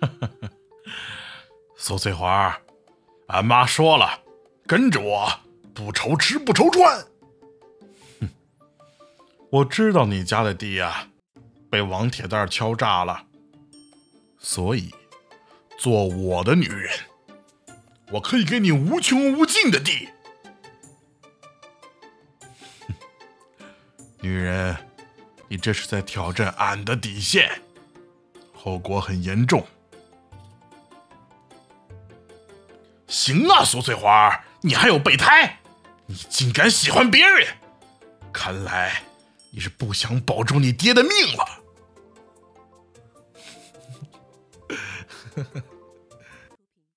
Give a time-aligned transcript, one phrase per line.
[1.76, 2.60] 苏翠花，
[3.28, 4.20] 俺妈说了，
[4.66, 5.40] 跟着我
[5.74, 7.06] 不愁吃不愁穿。
[8.20, 8.28] 哼，
[9.50, 11.08] 我知道你家的地呀，
[11.70, 13.26] 被王铁蛋敲诈了，
[14.38, 14.94] 所以
[15.78, 16.90] 做我的女人，
[18.10, 20.08] 我可以给你无穷无尽的地。
[24.20, 24.76] 女人，
[25.48, 27.62] 你这是在挑战俺的底线，
[28.52, 29.66] 后果很严重。
[33.08, 35.58] 行啊，苏翠花，你还有备胎，
[36.06, 37.46] 你竟敢喜欢别人，
[38.32, 39.02] 看来
[39.50, 41.48] 你是不想保住你爹的命了。